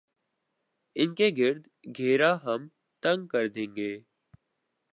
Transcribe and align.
ان 0.95 1.13
کے 1.15 1.29
گرد 1.37 1.67
گھیرا 1.97 2.31
ہم 2.43 2.67
تنگ 3.03 3.27
کر 3.27 3.47
دیں 3.47 3.75
گے۔ 3.75 3.91